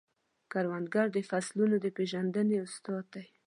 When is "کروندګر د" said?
0.51-1.17